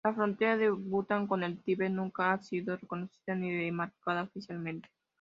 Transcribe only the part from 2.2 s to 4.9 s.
ha sido reconocida ni demarcada oficialmente.